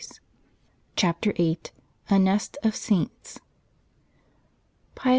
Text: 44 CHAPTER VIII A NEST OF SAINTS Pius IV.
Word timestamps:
44 0.01 0.21
CHAPTER 0.95 1.33
VIII 1.33 1.59
A 2.09 2.17
NEST 2.17 2.57
OF 2.63 2.75
SAINTS 2.75 3.39
Pius 4.95 5.05
IV. 5.05 5.09